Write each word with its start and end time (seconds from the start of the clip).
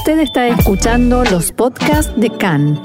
Usted 0.00 0.20
está 0.20 0.48
escuchando 0.48 1.24
los 1.24 1.52
podcasts 1.52 2.10
de 2.16 2.30
CAN. 2.30 2.80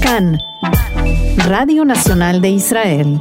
CAN, 0.00 0.38
Radio 1.48 1.84
Nacional 1.84 2.40
de 2.40 2.50
Israel. 2.50 3.20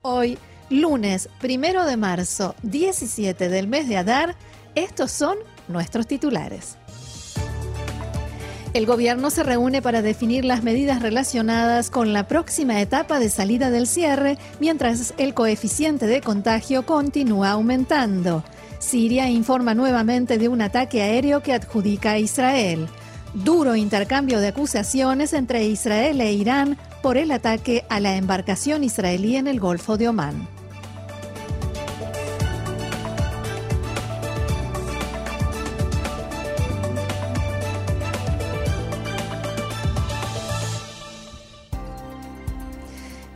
Hoy, 0.00 0.38
lunes 0.70 1.28
primero 1.42 1.84
de 1.84 1.98
marzo, 1.98 2.54
17 2.62 3.50
del 3.50 3.68
mes 3.68 3.86
de 3.86 3.98
Adar, 3.98 4.34
estos 4.74 5.10
son 5.10 5.36
nuestros 5.68 6.06
titulares. 6.06 6.78
El 8.72 8.86
gobierno 8.86 9.28
se 9.28 9.42
reúne 9.42 9.82
para 9.82 10.00
definir 10.00 10.46
las 10.46 10.62
medidas 10.62 11.02
relacionadas 11.02 11.90
con 11.90 12.14
la 12.14 12.26
próxima 12.28 12.80
etapa 12.80 13.18
de 13.18 13.28
salida 13.28 13.70
del 13.70 13.86
cierre, 13.86 14.38
mientras 14.58 15.12
el 15.18 15.34
coeficiente 15.34 16.06
de 16.06 16.22
contagio 16.22 16.86
continúa 16.86 17.50
aumentando. 17.50 18.42
Siria 18.78 19.28
informa 19.28 19.74
nuevamente 19.74 20.38
de 20.38 20.48
un 20.48 20.62
ataque 20.62 21.02
aéreo 21.02 21.42
que 21.42 21.52
adjudica 21.52 22.12
a 22.12 22.18
Israel. 22.18 22.88
Duro 23.34 23.76
intercambio 23.76 24.40
de 24.40 24.48
acusaciones 24.48 25.32
entre 25.32 25.64
Israel 25.64 26.20
e 26.20 26.32
Irán 26.32 26.78
por 27.02 27.16
el 27.16 27.30
ataque 27.30 27.84
a 27.88 28.00
la 28.00 28.16
embarcación 28.16 28.84
israelí 28.84 29.36
en 29.36 29.46
el 29.46 29.60
Golfo 29.60 29.96
de 29.96 30.08
Omán. 30.08 30.57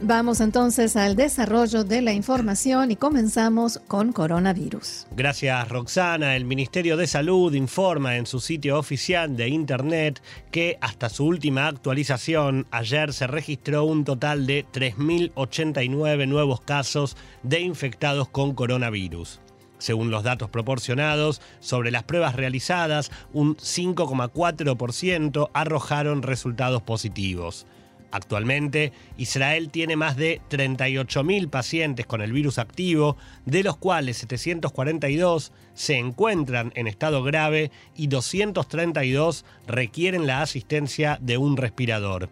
Vamos 0.05 0.41
entonces 0.41 0.97
al 0.97 1.15
desarrollo 1.15 1.84
de 1.84 2.02
la 2.02 2.12
información 2.12 2.91
y 2.91 2.97
comenzamos 2.97 3.79
con 3.87 4.12
coronavirus. 4.12 5.06
Gracias 5.12 5.69
Roxana. 5.69 6.34
El 6.34 6.45
Ministerio 6.45 6.97
de 6.97 7.06
Salud 7.06 7.55
informa 7.55 8.16
en 8.16 8.27
su 8.27 8.41
sitio 8.41 8.81
oficial 8.81 9.36
de 9.36 9.47
Internet 9.47 10.20
que 10.50 10.77
hasta 10.81 11.09
su 11.09 11.25
última 11.25 11.69
actualización 11.69 12.67
ayer 12.72 13.12
se 13.12 13.28
registró 13.28 13.84
un 13.84 14.05
total 14.05 14.44
de 14.44 14.67
3.089 14.72 16.27
nuevos 16.27 16.61
casos 16.62 17.16
de 17.44 17.61
infectados 17.61 18.28
con 18.28 18.55
coronavirus. 18.55 19.41
Según 19.78 20.11
los 20.11 20.25
datos 20.25 20.50
proporcionados, 20.50 21.41
sobre 21.61 21.92
las 21.92 22.03
pruebas 22.03 22.34
realizadas, 22.34 23.12
un 23.33 23.56
5,4% 23.56 25.50
arrojaron 25.55 26.22
resultados 26.22 26.83
positivos. 26.83 27.66
Actualmente, 28.12 28.92
Israel 29.16 29.70
tiene 29.70 29.96
más 29.96 30.16
de 30.16 30.42
38.000 30.50 31.48
pacientes 31.48 32.05
con 32.05 32.20
el 32.20 32.30
virus 32.30 32.58
activo, 32.58 33.16
de 33.46 33.62
los 33.62 33.78
cuales 33.78 34.19
742 34.19 35.50
se 35.72 35.96
encuentran 35.96 36.72
en 36.74 36.86
estado 36.86 37.22
grave 37.22 37.70
y 37.96 38.08
232 38.08 39.46
requieren 39.66 40.27
la 40.27 40.42
asistencia 40.42 41.16
de 41.22 41.38
un 41.38 41.56
respirador. 41.56 42.28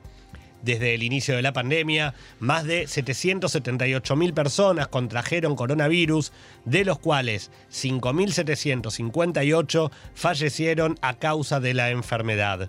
Desde 0.63 0.95
el 0.95 1.03
inicio 1.03 1.35
de 1.35 1.41
la 1.41 1.55
pandemia, 1.55 2.13
más 2.39 2.65
de 2.65 2.85
778.000 2.85 4.35
personas 4.35 4.89
contrajeron 4.89 5.57
coronavirus, 5.57 6.33
de 6.67 6.85
los 6.85 6.99
cuales 6.99 7.51
5.758 7.73 9.91
fallecieron 10.15 10.99
a 11.01 11.15
causa 11.15 11.61
de 11.61 11.73
la 11.73 11.89
enfermedad. 11.89 12.69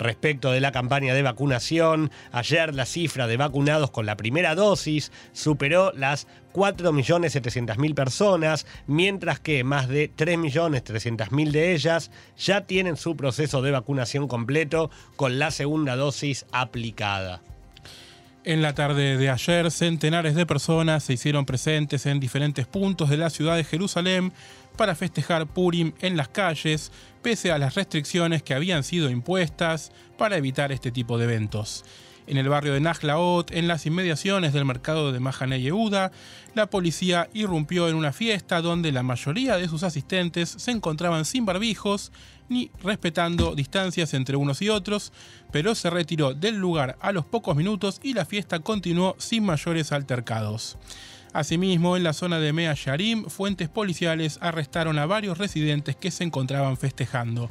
Respecto 0.00 0.50
de 0.50 0.60
la 0.60 0.72
campaña 0.72 1.12
de 1.12 1.20
vacunación, 1.20 2.10
ayer 2.32 2.74
la 2.74 2.86
cifra 2.86 3.26
de 3.26 3.36
vacunados 3.36 3.90
con 3.90 4.06
la 4.06 4.16
primera 4.16 4.54
dosis 4.54 5.12
superó 5.34 5.92
las 5.92 6.26
4.700.000 6.54 7.94
personas, 7.94 8.66
mientras 8.86 9.40
que 9.40 9.62
más 9.62 9.88
de 9.88 10.10
3.300.000 10.10 11.50
de 11.50 11.74
ellas 11.74 12.10
ya 12.38 12.62
tienen 12.62 12.96
su 12.96 13.14
proceso 13.14 13.60
de 13.60 13.72
vacunación 13.72 14.26
completo 14.26 14.90
con 15.16 15.38
la 15.38 15.50
segunda 15.50 15.96
dosis 15.96 16.46
aplicada. 16.50 17.42
En 18.42 18.62
la 18.62 18.74
tarde 18.74 19.18
de 19.18 19.28
ayer, 19.28 19.70
centenares 19.70 20.34
de 20.34 20.46
personas 20.46 21.04
se 21.04 21.12
hicieron 21.12 21.44
presentes 21.44 22.06
en 22.06 22.20
diferentes 22.20 22.66
puntos 22.66 23.10
de 23.10 23.18
la 23.18 23.28
ciudad 23.28 23.56
de 23.56 23.64
Jerusalén 23.64 24.32
para 24.78 24.94
festejar 24.94 25.46
Purim 25.46 25.92
en 26.00 26.16
las 26.16 26.28
calles, 26.28 26.90
pese 27.22 27.52
a 27.52 27.58
las 27.58 27.74
restricciones 27.74 28.42
que 28.42 28.54
habían 28.54 28.82
sido 28.82 29.10
impuestas 29.10 29.92
para 30.18 30.36
evitar 30.36 30.72
este 30.72 30.90
tipo 30.90 31.18
de 31.18 31.24
eventos. 31.24 31.84
En 32.26 32.36
el 32.36 32.48
barrio 32.48 32.74
de 32.74 32.80
Najlaot, 32.80 33.50
en 33.50 33.66
las 33.66 33.86
inmediaciones 33.86 34.52
del 34.52 34.64
mercado 34.64 35.10
de 35.10 35.18
Mahane 35.18 35.60
Yehuda, 35.60 36.12
la 36.54 36.70
policía 36.70 37.28
irrumpió 37.32 37.88
en 37.88 37.96
una 37.96 38.12
fiesta 38.12 38.60
donde 38.60 38.92
la 38.92 39.02
mayoría 39.02 39.56
de 39.56 39.66
sus 39.66 39.82
asistentes 39.82 40.48
se 40.48 40.70
encontraban 40.70 41.24
sin 41.24 41.44
barbijos 41.44 42.12
ni 42.48 42.70
respetando 42.82 43.54
distancias 43.54 44.14
entre 44.14 44.36
unos 44.36 44.62
y 44.62 44.68
otros, 44.68 45.12
pero 45.50 45.74
se 45.74 45.90
retiró 45.90 46.34
del 46.34 46.56
lugar 46.56 46.96
a 47.00 47.12
los 47.12 47.24
pocos 47.24 47.56
minutos 47.56 48.00
y 48.02 48.14
la 48.14 48.24
fiesta 48.24 48.60
continuó 48.60 49.16
sin 49.18 49.44
mayores 49.44 49.90
altercados. 49.90 50.76
Asimismo, 51.32 51.96
en 51.96 52.02
la 52.02 52.12
zona 52.12 52.40
de 52.40 52.52
Mea 52.52 52.74
Sharim, 52.74 53.26
fuentes 53.26 53.68
policiales 53.68 54.38
arrestaron 54.40 54.98
a 54.98 55.06
varios 55.06 55.38
residentes 55.38 55.94
que 55.94 56.10
se 56.10 56.24
encontraban 56.24 56.76
festejando. 56.76 57.50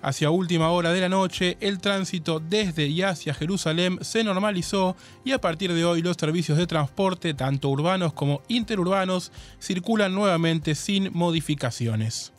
Hacia 0.00 0.30
última 0.30 0.70
hora 0.70 0.92
de 0.92 1.00
la 1.00 1.08
noche, 1.08 1.56
el 1.60 1.80
tránsito 1.80 2.38
desde 2.38 2.86
y 2.86 3.02
hacia 3.02 3.34
Jerusalén 3.34 3.98
se 4.02 4.22
normalizó 4.22 4.96
y 5.24 5.32
a 5.32 5.40
partir 5.40 5.72
de 5.72 5.84
hoy 5.84 6.02
los 6.02 6.16
servicios 6.16 6.56
de 6.56 6.68
transporte, 6.68 7.34
tanto 7.34 7.68
urbanos 7.68 8.12
como 8.12 8.40
interurbanos, 8.46 9.32
circulan 9.60 10.14
nuevamente 10.14 10.76
sin 10.76 11.12
modificaciones. 11.12 12.32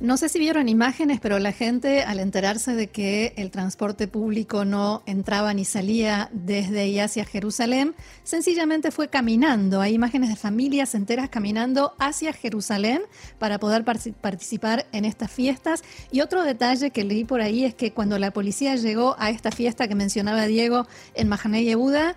No 0.00 0.16
sé 0.16 0.30
si 0.30 0.38
vieron 0.38 0.70
imágenes, 0.70 1.20
pero 1.20 1.38
la 1.38 1.52
gente 1.52 2.04
al 2.04 2.20
enterarse 2.20 2.74
de 2.74 2.86
que 2.86 3.34
el 3.36 3.50
transporte 3.50 4.08
público 4.08 4.64
no 4.64 5.02
entraba 5.04 5.52
ni 5.52 5.66
salía 5.66 6.30
desde 6.32 6.88
y 6.88 6.98
hacia 6.98 7.26
Jerusalén, 7.26 7.94
sencillamente 8.22 8.92
fue 8.92 9.08
caminando. 9.08 9.82
Hay 9.82 9.92
imágenes 9.92 10.30
de 10.30 10.36
familias 10.36 10.94
enteras 10.94 11.28
caminando 11.28 11.92
hacia 11.98 12.32
Jerusalén 12.32 13.02
para 13.38 13.58
poder 13.58 13.84
participar 13.84 14.86
en 14.92 15.04
estas 15.04 15.30
fiestas. 15.30 15.84
Y 16.10 16.22
otro 16.22 16.44
detalle 16.44 16.92
que 16.92 17.04
leí 17.04 17.24
por 17.24 17.42
ahí 17.42 17.66
es 17.66 17.74
que 17.74 17.92
cuando 17.92 18.18
la 18.18 18.30
policía 18.30 18.76
llegó 18.76 19.16
a 19.18 19.28
esta 19.28 19.50
fiesta 19.50 19.86
que 19.86 19.94
mencionaba 19.94 20.46
Diego 20.46 20.86
en 21.12 21.28
Mahaney 21.28 21.66
Yehuda, 21.66 22.16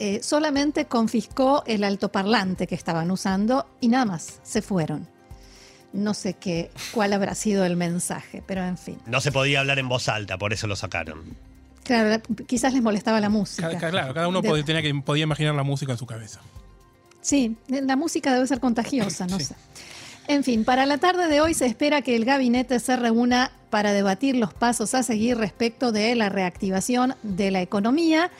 eh, 0.00 0.22
solamente 0.22 0.84
confiscó 0.84 1.62
el 1.66 1.82
altoparlante 1.82 2.66
que 2.66 2.74
estaban 2.74 3.10
usando 3.10 3.64
y 3.80 3.88
nada 3.88 4.04
más, 4.04 4.40
se 4.42 4.60
fueron 4.60 5.08
no 5.92 6.14
sé 6.14 6.34
qué, 6.34 6.70
cuál 6.92 7.12
habrá 7.12 7.34
sido 7.34 7.64
el 7.64 7.76
mensaje, 7.76 8.42
pero 8.46 8.64
en 8.64 8.78
fin. 8.78 8.98
No 9.06 9.20
se 9.20 9.32
podía 9.32 9.60
hablar 9.60 9.78
en 9.78 9.88
voz 9.88 10.08
alta, 10.08 10.38
por 10.38 10.52
eso 10.52 10.66
lo 10.66 10.76
sacaron. 10.76 11.36
Claro, 11.84 12.22
quizás 12.46 12.72
les 12.72 12.82
molestaba 12.82 13.20
la 13.20 13.28
música. 13.28 13.68
Claro, 13.76 14.14
cada 14.14 14.28
uno 14.28 14.42
podía, 14.42 14.64
tenía 14.64 14.82
que, 14.82 14.94
podía 14.94 15.24
imaginar 15.24 15.54
la 15.54 15.64
música 15.64 15.92
en 15.92 15.98
su 15.98 16.06
cabeza. 16.06 16.40
Sí, 17.20 17.56
la 17.68 17.96
música 17.96 18.32
debe 18.34 18.46
ser 18.46 18.60
contagiosa, 18.60 19.26
no 19.26 19.38
sé. 19.38 19.54
En 20.28 20.44
fin, 20.44 20.64
para 20.64 20.86
la 20.86 20.98
tarde 20.98 21.26
de 21.26 21.40
hoy 21.40 21.54
se 21.54 21.66
espera 21.66 22.02
que 22.02 22.14
el 22.14 22.24
gabinete 22.24 22.78
se 22.78 22.96
reúna 22.96 23.50
para 23.70 23.92
debatir 23.92 24.36
los 24.36 24.54
pasos 24.54 24.94
a 24.94 25.02
seguir 25.02 25.36
respecto 25.36 25.90
de 25.90 26.14
la 26.14 26.28
reactivación 26.28 27.14
de 27.22 27.50
la 27.50 27.60
economía 27.60 28.30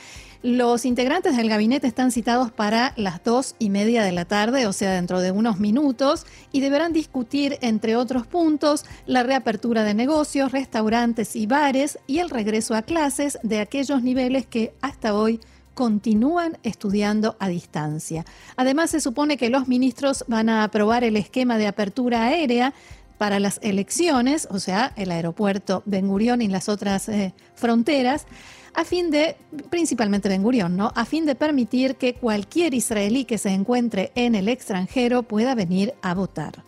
los 0.43 0.85
integrantes 0.85 1.37
del 1.37 1.49
gabinete 1.49 1.87
están 1.87 2.11
citados 2.11 2.51
para 2.51 2.95
las 2.97 3.23
dos 3.23 3.55
y 3.61 3.71
media 3.71 4.03
de 4.03 4.11
la 4.11 4.25
tarde, 4.25 4.67
o 4.67 4.73
sea, 4.73 4.93
dentro 4.93 5.21
de 5.21 5.31
unos 5.31 5.61
minutos, 5.61 6.27
y 6.51 6.61
deberán 6.61 6.93
discutir, 6.93 7.59
entre 7.61 7.95
otros 7.95 8.27
puntos, 8.27 8.85
la 9.07 9.23
reapertura 9.23 9.85
de 9.85 9.95
negocios, 9.95 10.51
restaurantes 10.51 11.37
y 11.37 11.47
bares 11.47 11.99
y 12.09 12.19
el 12.19 12.29
regreso 12.29 12.75
a 12.75 12.83
clases 12.83 13.39
de 13.45 13.61
aquellos 13.61 14.03
niveles 14.03 14.45
que 14.47 14.75
hasta 14.81 15.15
hoy 15.15 15.41
continúan 15.75 16.59
estudiando 16.63 17.37
a 17.39 17.49
distancia. 17.49 18.25
Además, 18.57 18.91
se 18.91 19.01
supone 19.01 19.37
que 19.37 19.49
los 19.49 19.69
ministros 19.69 20.25
van 20.29 20.49
a 20.49 20.65
aprobar 20.65 21.05
el 21.05 21.17
esquema 21.17 21.57
de 21.57 21.67
apertura 21.67 22.25
aérea 22.25 22.75
para 23.23 23.39
las 23.39 23.61
elecciones, 23.63 24.49
o 24.51 24.59
sea, 24.59 24.93
el 24.97 25.13
aeropuerto 25.13 25.85
Ben 25.87 26.09
Gurión 26.09 26.43
y 26.43 26.49
las 26.49 26.69
otras 26.69 27.09
eh, 27.09 27.33
fronteras 27.55 28.27
a 28.75 28.85
fin 28.85 29.13
de, 29.13 29.37
principalmente 29.71 30.29
Ben 30.29 30.43
Gurión, 30.43 30.77
¿no? 30.77 30.91
A 30.97 31.05
fin 31.05 31.25
de 31.25 31.37
permitir 31.37 31.95
que 31.95 32.15
cualquier 32.15 32.75
israelí 32.75 33.25
que 33.25 33.39
se 33.39 33.51
encuentre 33.51 34.11
en 34.17 34.35
el 34.35 34.49
extranjero 34.49 35.23
pueda 35.23 35.55
venir 35.55 35.95
a 36.03 36.15
votar. 36.15 36.65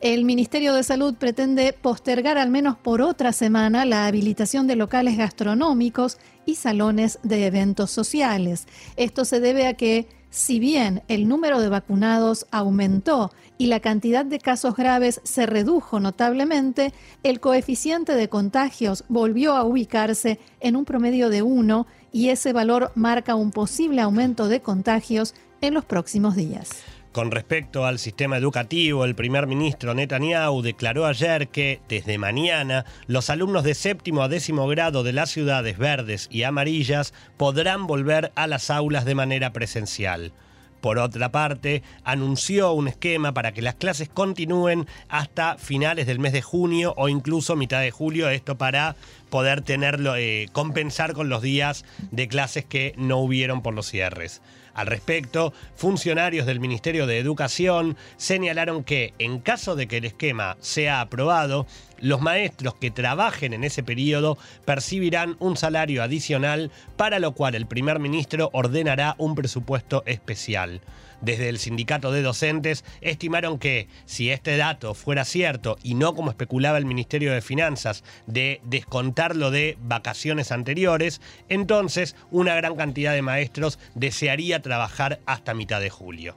El 0.00 0.24
Ministerio 0.24 0.74
de 0.74 0.82
Salud 0.82 1.14
pretende 1.14 1.72
postergar 1.72 2.38
al 2.38 2.50
menos 2.50 2.76
por 2.76 3.00
otra 3.00 3.32
semana 3.32 3.84
la 3.84 4.08
habilitación 4.08 4.66
de 4.66 4.74
locales 4.74 5.16
gastronómicos 5.16 6.18
y 6.44 6.56
salones 6.56 7.20
de 7.22 7.46
eventos 7.46 7.92
sociales. 7.92 8.66
Esto 8.96 9.24
se 9.24 9.38
debe 9.38 9.68
a 9.68 9.74
que 9.74 10.08
si 10.34 10.58
bien 10.58 11.04
el 11.06 11.28
número 11.28 11.60
de 11.60 11.68
vacunados 11.68 12.48
aumentó 12.50 13.30
y 13.58 13.66
la 13.66 13.80
cantidad 13.80 14.24
de 14.24 14.38
casos 14.38 14.76
graves 14.76 15.20
se 15.24 15.46
redujo 15.46 16.00
notablemente, 16.00 16.92
el 17.22 17.40
coeficiente 17.40 18.14
de 18.14 18.28
contagios 18.28 19.04
volvió 19.08 19.54
a 19.54 19.64
ubicarse 19.64 20.38
en 20.60 20.76
un 20.76 20.84
promedio 20.84 21.30
de 21.30 21.42
1 21.42 21.86
y 22.12 22.30
ese 22.30 22.52
valor 22.52 22.92
marca 22.94 23.34
un 23.34 23.50
posible 23.50 24.00
aumento 24.00 24.48
de 24.48 24.60
contagios 24.60 25.34
en 25.60 25.74
los 25.74 25.84
próximos 25.84 26.36
días. 26.36 26.70
Con 27.14 27.30
respecto 27.30 27.86
al 27.86 28.00
sistema 28.00 28.36
educativo, 28.36 29.04
el 29.04 29.14
primer 29.14 29.46
ministro 29.46 29.94
Netanyahu 29.94 30.62
declaró 30.62 31.06
ayer 31.06 31.46
que 31.46 31.80
desde 31.88 32.18
mañana 32.18 32.84
los 33.06 33.30
alumnos 33.30 33.62
de 33.62 33.74
séptimo 33.74 34.24
a 34.24 34.28
décimo 34.28 34.66
grado 34.66 35.04
de 35.04 35.12
las 35.12 35.30
ciudades 35.30 35.78
verdes 35.78 36.26
y 36.28 36.42
amarillas 36.42 37.14
podrán 37.36 37.86
volver 37.86 38.32
a 38.34 38.48
las 38.48 38.68
aulas 38.68 39.04
de 39.04 39.14
manera 39.14 39.52
presencial. 39.52 40.32
Por 40.84 40.98
otra 40.98 41.30
parte, 41.30 41.82
anunció 42.04 42.74
un 42.74 42.88
esquema 42.88 43.32
para 43.32 43.52
que 43.52 43.62
las 43.62 43.76
clases 43.76 44.10
continúen 44.10 44.86
hasta 45.08 45.56
finales 45.56 46.06
del 46.06 46.18
mes 46.18 46.34
de 46.34 46.42
junio 46.42 46.92
o 46.98 47.08
incluso 47.08 47.56
mitad 47.56 47.80
de 47.80 47.90
julio, 47.90 48.28
esto 48.28 48.58
para 48.58 48.94
poder 49.30 49.62
tenerlo, 49.62 50.14
eh, 50.14 50.50
compensar 50.52 51.14
con 51.14 51.30
los 51.30 51.40
días 51.40 51.86
de 52.10 52.28
clases 52.28 52.66
que 52.66 52.92
no 52.98 53.16
hubieron 53.16 53.62
por 53.62 53.72
los 53.72 53.86
cierres. 53.86 54.42
Al 54.74 54.88
respecto, 54.88 55.52
funcionarios 55.76 56.46
del 56.46 56.58
Ministerio 56.58 57.06
de 57.06 57.18
Educación 57.18 57.96
señalaron 58.16 58.82
que, 58.82 59.14
en 59.18 59.38
caso 59.38 59.76
de 59.76 59.86
que 59.86 59.98
el 59.98 60.04
esquema 60.04 60.56
sea 60.60 61.00
aprobado, 61.00 61.66
los 62.00 62.20
maestros 62.20 62.74
que 62.74 62.90
trabajen 62.90 63.52
en 63.52 63.62
ese 63.62 63.84
periodo 63.84 64.36
percibirán 64.64 65.36
un 65.38 65.56
salario 65.56 66.02
adicional, 66.02 66.72
para 66.96 67.20
lo 67.20 67.32
cual 67.32 67.54
el 67.54 67.66
primer 67.66 68.00
ministro 68.00 68.50
ordenará 68.52 69.14
un 69.18 69.36
presupuesto 69.36 70.02
especial. 70.06 70.80
Desde 71.24 71.48
el 71.48 71.58
sindicato 71.58 72.12
de 72.12 72.20
docentes 72.20 72.84
estimaron 73.00 73.58
que 73.58 73.88
si 74.04 74.30
este 74.30 74.58
dato 74.58 74.92
fuera 74.92 75.24
cierto 75.24 75.78
y 75.82 75.94
no 75.94 76.14
como 76.14 76.30
especulaba 76.30 76.76
el 76.76 76.84
Ministerio 76.84 77.32
de 77.32 77.40
Finanzas 77.40 78.04
de 78.26 78.60
descontarlo 78.64 79.50
de 79.50 79.78
vacaciones 79.80 80.52
anteriores, 80.52 81.22
entonces 81.48 82.14
una 82.30 82.54
gran 82.54 82.76
cantidad 82.76 83.14
de 83.14 83.22
maestros 83.22 83.78
desearía 83.94 84.60
trabajar 84.60 85.20
hasta 85.24 85.54
mitad 85.54 85.80
de 85.80 85.88
julio. 85.88 86.36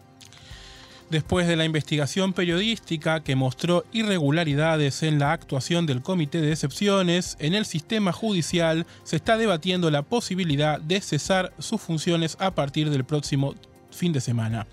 Después 1.09 1.47
de 1.47 1.57
la 1.57 1.65
investigación 1.65 2.31
periodística 2.31 3.23
que 3.23 3.35
mostró 3.35 3.83
irregularidades 3.91 5.03
en 5.03 5.19
la 5.19 5.33
actuación 5.33 5.85
del 5.85 6.01
Comité 6.01 6.39
de 6.39 6.51
Excepciones, 6.51 7.35
en 7.39 7.55
el 7.55 7.65
sistema 7.65 8.13
judicial 8.13 8.85
se 9.03 9.17
está 9.17 9.37
debatiendo 9.37 9.91
la 9.91 10.01
posibilidad 10.01 10.79
de 10.79 11.01
cesar 11.01 11.53
sus 11.59 11.81
funciones 11.81 12.37
a 12.39 12.51
partir 12.51 12.89
del 12.89 13.05
próximo 13.05 13.55
fin 13.97 14.13
de 14.13 14.21
semana. 14.21 14.67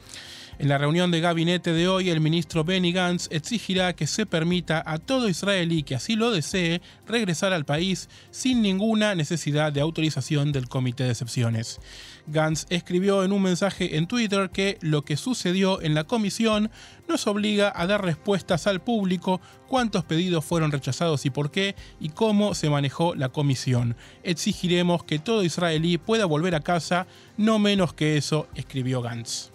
En 0.57 0.69
la 0.69 0.79
reunión 0.79 1.11
de 1.11 1.21
gabinete 1.21 1.73
de 1.73 1.89
hoy, 1.89 2.11
el 2.11 2.21
ministro 2.21 2.63
Benny 2.63 2.93
Gantz 2.93 3.27
exigirá 3.33 3.93
que 3.97 4.07
se 4.07 4.25
permita 4.25 4.85
a 4.87 4.99
todo 4.99 5.29
israelí 5.29 5.83
que 5.83 5.97
así 5.97 6.15
lo 6.15 6.31
desee 6.31 6.81
regresar 7.09 7.53
al 7.53 7.65
país 7.65 8.09
sin 8.31 8.63
ninguna 8.63 9.17
necesidad 9.17 9.73
de 9.73 9.81
autorización 9.81 10.53
del 10.53 10.69
Comité 10.69 11.05
de 11.05 11.11
Excepciones. 11.11 11.81
Gantz 12.29 12.67
escribió 12.71 13.25
en 13.25 13.33
un 13.33 13.43
mensaje 13.43 13.97
en 13.97 14.07
Twitter 14.07 14.51
que 14.51 14.79
lo 14.81 15.05
que 15.05 15.17
sucedió 15.17 15.83
en 15.83 15.95
la 15.95 16.05
comisión 16.05 16.71
nos 17.09 17.27
obliga 17.27 17.73
a 17.75 17.89
dar 17.89 18.05
respuestas 18.05 18.69
al 18.69 18.81
público 18.81 19.41
cuántos 19.67 20.05
pedidos 20.05 20.45
fueron 20.45 20.71
rechazados 20.71 21.27
y 21.27 21.31
por 21.31 21.51
qué 21.51 21.75
y 21.99 22.11
cómo 22.11 22.55
se 22.55 22.71
manejó 22.71 23.17
la 23.17 23.31
comisión. 23.31 23.97
Exigiremos 24.23 25.03
que 25.03 25.19
todo 25.19 25.43
israelí 25.43 25.99
pueda 25.99 26.27
volver 26.27 26.55
a 26.55 26.61
casa, 26.61 27.09
no 27.37 27.59
menos 27.59 27.93
que 27.93 28.17
eso, 28.17 28.47
escribió 28.55 29.03
Gantz. 29.03 29.54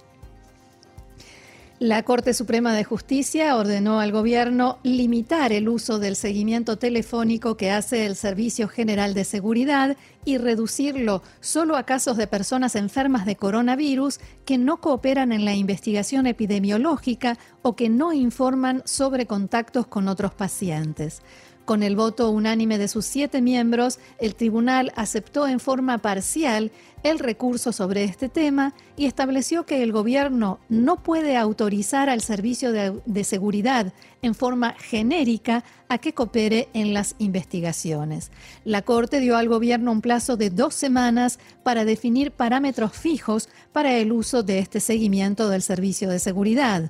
La 1.80 2.04
Corte 2.04 2.34
Suprema 2.34 2.74
de 2.74 2.84
Justicia 2.84 3.56
ordenó 3.56 4.02
al 4.02 4.12
gobierno 4.12 4.80
limitar 4.84 5.54
el 5.54 5.70
uso 5.70 5.98
del 5.98 6.18
seguimiento 6.18 6.78
telefónico 6.78 7.56
que 7.56 7.72
hace 7.72 8.06
el 8.06 8.18
Servicio 8.18 8.68
General 8.68 9.14
de 9.14 9.24
Seguridad 9.24 9.96
y 10.26 10.38
reducirlo 10.38 11.24
solo 11.40 11.78
a 11.78 11.84
casos 11.84 12.18
de 12.18 12.28
personas 12.28 12.76
enfermas 12.76 13.26
de 13.26 13.38
coronavirus 13.38 14.20
que 14.44 14.58
no 14.58 14.81
cooperan 14.81 15.31
en 15.31 15.46
la 15.46 15.54
investigación 15.54 16.28
epidemiológica 16.28 17.38
o 17.62 17.78
que 17.78 17.88
no 17.88 18.12
informan 18.12 18.81
sobre 18.84 19.26
contactos 19.26 19.88
con 19.88 20.10
otros 20.10 20.34
pacientes. 20.34 21.22
Con 21.69 21.83
el 21.83 21.95
voto 21.95 22.31
unánime 22.31 22.80
de 22.80 22.88
sus 22.88 23.06
siete 23.06 23.44
miembros, 23.44 24.00
el 24.18 24.33
tribunal 24.33 24.92
aceptó 24.95 25.48
en 25.48 25.60
forma 25.60 26.00
parcial 26.00 26.71
el 27.04 27.19
recurso 27.19 27.71
sobre 27.74 28.06
este 28.06 28.27
tema 28.27 28.74
y 28.98 29.06
estableció 29.06 29.68
que 29.68 29.83
el 29.83 29.92
gobierno 29.92 30.57
no 30.68 31.04
puede 31.04 31.38
autorizar 31.38 32.10
al 32.10 32.21
Servicio 32.21 32.71
de, 32.71 33.24
Seguridad 33.24 33.94
en 34.24 34.33
forma 34.33 34.74
genérica 34.80 35.63
a 35.89 36.00
que 36.00 36.16
coopere 36.16 36.69
en 36.74 36.95
las 36.95 37.13
investigaciones. 37.19 38.31
La 38.66 38.81
Corte 38.81 39.19
dio 39.19 39.38
al 39.38 39.48
gobierno 39.48 39.92
un 39.92 40.01
plazo 40.01 40.38
de 40.38 40.50
dos 40.50 40.74
semanas 40.74 41.38
para 41.62 41.86
definir 41.86 42.31
parámetros 42.31 42.94
fijos 42.94 43.48
para 43.71 43.95
el 43.95 44.12
uso 44.12 44.42
de 44.42 44.57
este 44.57 44.80
seguimiento 44.80 45.50
del 45.50 45.62
Servicio 45.62 46.10
de 46.10 46.18
Seguridad. 46.18 46.89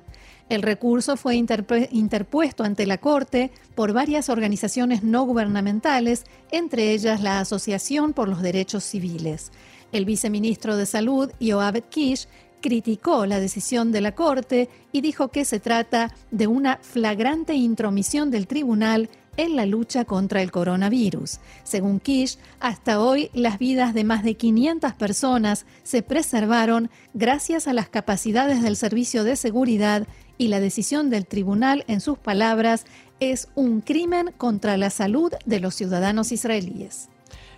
El 0.50 0.62
recurso 0.62 1.16
fue 1.16 1.36
interpuesto 1.36 2.64
ante 2.64 2.84
la 2.84 2.98
Corte 2.98 3.52
por 3.76 3.92
varias 3.92 4.28
organizaciones 4.28 5.04
no 5.04 5.22
gubernamentales, 5.22 6.24
entre 6.50 6.92
ellas 6.92 7.22
la 7.22 7.38
Asociación 7.38 8.12
por 8.12 8.28
los 8.28 8.42
Derechos 8.42 8.82
Civiles. 8.82 9.52
El 9.92 10.04
viceministro 10.04 10.76
de 10.76 10.86
Salud, 10.86 11.30
Yoav 11.38 11.80
Kish, 11.88 12.26
criticó 12.60 13.26
la 13.26 13.38
decisión 13.38 13.92
de 13.92 14.00
la 14.00 14.16
Corte 14.16 14.68
y 14.90 15.02
dijo 15.02 15.28
que 15.28 15.44
se 15.44 15.60
trata 15.60 16.12
de 16.32 16.48
una 16.48 16.78
flagrante 16.82 17.54
intromisión 17.54 18.32
del 18.32 18.48
tribunal 18.48 19.08
en 19.36 19.54
la 19.54 19.66
lucha 19.66 20.04
contra 20.04 20.42
el 20.42 20.50
coronavirus. 20.50 21.38
Según 21.62 22.00
Kish, 22.00 22.38
hasta 22.58 23.00
hoy 23.00 23.30
las 23.34 23.60
vidas 23.60 23.94
de 23.94 24.02
más 24.02 24.24
de 24.24 24.34
500 24.34 24.94
personas 24.94 25.64
se 25.84 26.02
preservaron 26.02 26.90
gracias 27.14 27.68
a 27.68 27.72
las 27.72 27.88
capacidades 27.88 28.62
del 28.62 28.74
Servicio 28.74 29.22
de 29.22 29.36
Seguridad 29.36 30.08
y 30.40 30.48
la 30.48 30.58
decisión 30.58 31.10
del 31.10 31.26
tribunal, 31.26 31.84
en 31.86 32.00
sus 32.00 32.16
palabras, 32.16 32.86
es 33.20 33.48
un 33.56 33.82
crimen 33.82 34.32
contra 34.38 34.78
la 34.78 34.88
salud 34.88 35.30
de 35.44 35.60
los 35.60 35.74
ciudadanos 35.74 36.32
israelíes. 36.32 37.10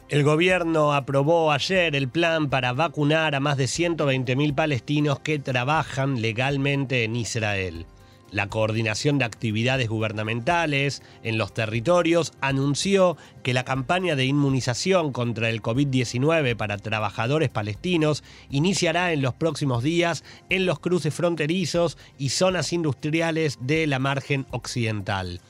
El 0.08 0.24
gobierno 0.24 0.92
aprobó 0.92 1.52
ayer 1.52 1.94
el 1.94 2.08
plan 2.08 2.50
para 2.50 2.72
vacunar 2.72 3.36
a 3.36 3.40
más 3.40 3.56
de 3.56 3.66
120.000 3.66 4.56
palestinos 4.56 5.20
que 5.20 5.38
trabajan 5.38 6.20
legalmente 6.20 7.04
en 7.04 7.14
Israel. 7.14 7.86
La 8.32 8.48
Coordinación 8.48 9.18
de 9.18 9.26
Actividades 9.26 9.90
Gubernamentales 9.90 11.02
en 11.22 11.36
los 11.36 11.52
territorios 11.52 12.32
anunció 12.40 13.18
que 13.42 13.52
la 13.52 13.64
campaña 13.64 14.16
de 14.16 14.24
inmunización 14.24 15.12
contra 15.12 15.50
el 15.50 15.60
COVID-19 15.60 16.56
para 16.56 16.78
trabajadores 16.78 17.50
palestinos 17.50 18.24
iniciará 18.48 19.12
en 19.12 19.20
los 19.20 19.34
próximos 19.34 19.82
días 19.82 20.24
en 20.48 20.64
los 20.64 20.80
cruces 20.80 21.12
fronterizos 21.14 21.98
y 22.16 22.30
zonas 22.30 22.72
industriales 22.72 23.58
de 23.60 23.86
la 23.86 23.98
margen 23.98 24.46
occidental. 24.50 25.42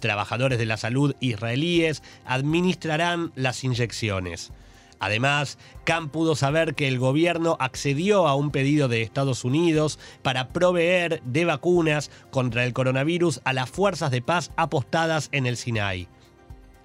Trabajadores 0.00 0.58
de 0.58 0.66
la 0.66 0.78
salud 0.78 1.14
israelíes 1.20 2.02
administrarán 2.24 3.32
las 3.36 3.62
inyecciones. 3.62 4.52
Además, 5.02 5.58
Khan 5.82 6.10
pudo 6.10 6.36
saber 6.36 6.76
que 6.76 6.86
el 6.86 7.00
gobierno 7.00 7.56
accedió 7.58 8.28
a 8.28 8.36
un 8.36 8.52
pedido 8.52 8.86
de 8.86 9.02
Estados 9.02 9.44
Unidos 9.44 9.98
para 10.22 10.50
proveer 10.50 11.20
de 11.24 11.44
vacunas 11.44 12.12
contra 12.30 12.64
el 12.64 12.72
coronavirus 12.72 13.40
a 13.42 13.52
las 13.52 13.68
fuerzas 13.68 14.12
de 14.12 14.22
paz 14.22 14.52
apostadas 14.54 15.28
en 15.32 15.46
el 15.46 15.56
Sinai. 15.56 16.06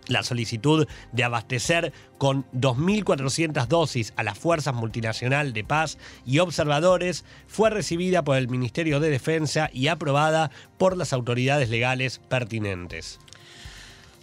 La 0.07 0.23
solicitud 0.23 0.87
de 1.11 1.23
abastecer 1.23 1.93
con 2.17 2.45
2.400 2.53 3.67
dosis 3.67 4.13
a 4.15 4.23
las 4.23 4.39
Fuerzas 4.39 4.73
Multinacional 4.73 5.53
de 5.53 5.63
Paz 5.63 5.99
y 6.25 6.39
observadores 6.39 7.23
fue 7.45 7.69
recibida 7.69 8.23
por 8.23 8.37
el 8.37 8.47
Ministerio 8.47 8.99
de 8.99 9.11
Defensa 9.11 9.69
y 9.71 9.89
aprobada 9.89 10.49
por 10.79 10.97
las 10.97 11.13
autoridades 11.13 11.69
legales 11.69 12.19
pertinentes. 12.29 13.19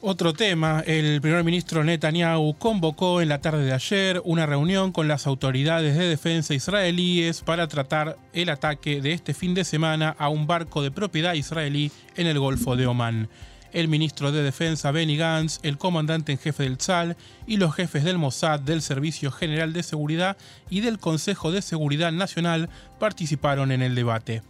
Otro 0.07 0.35
tema, 0.35 0.85
el 0.87 1.23
primer 1.23 1.45
ministro 1.45 1.83
Netanyahu 1.83 2.59
convocó 2.59 3.23
en 3.23 3.31
la 3.31 3.41
tarde 3.41 3.65
de 3.65 3.73
ayer 3.73 4.21
una 4.27 4.45
reunión 4.45 4.93
con 4.93 5.09
las 5.09 5.27
autoridades 5.27 5.97
de 5.97 6.07
defensa 6.07 6.53
israelíes 6.53 7.41
para 7.41 7.69
tratar 7.69 8.19
el 8.35 8.51
ataque 8.51 9.01
de 9.01 9.15
este 9.15 9.33
fin 9.33 9.55
de 9.55 9.65
semana 9.65 10.15
a 10.19 10.29
un 10.29 10.47
barco 10.47 10.83
de 10.83 10.91
propiedad 10.91 11.33
israelí 11.33 11.91
en 12.17 12.27
el 12.27 12.39
Golfo 12.39 12.77
de 12.77 12.87
Omán. 12.87 13.31
El 13.73 13.89
ministro 13.89 14.31
de 14.31 14.43
Defensa 14.43 14.91
Benny 14.91 15.17
Gantz, 15.17 15.59
el 15.63 15.79
comandante 15.79 16.33
en 16.33 16.39
jefe 16.39 16.65
del 16.65 16.77
tzal 16.77 17.17
y 17.47 17.57
los 17.57 17.75
jefes 17.75 18.05
del 18.05 18.19
Mossad, 18.19 18.61
del 18.61 18.83
Servicio 18.83 19.31
General 19.31 19.73
de 19.73 19.83
Seguridad 19.83 20.37
y 20.69 20.81
del 20.81 20.99
Consejo 20.99 21.51
de 21.51 21.63
Seguridad 21.63 22.13
Nacional 22.13 22.69
participaron 23.01 23.73
en 23.73 23.81
el 23.81 23.95
debate. 23.95 24.43